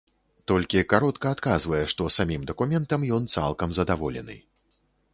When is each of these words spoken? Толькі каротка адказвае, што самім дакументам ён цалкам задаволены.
Толькі 0.51 0.81
каротка 0.93 1.33
адказвае, 1.37 1.83
што 1.95 2.09
самім 2.17 2.49
дакументам 2.53 3.01
ён 3.19 3.31
цалкам 3.39 3.69
задаволены. 3.83 4.35